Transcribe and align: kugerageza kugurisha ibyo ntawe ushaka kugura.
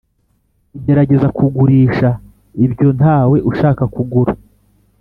kugerageza 0.71 1.27
kugurisha 1.37 2.09
ibyo 2.65 2.87
ntawe 2.97 3.37
ushaka 3.49 3.83
kugura. 3.93 4.33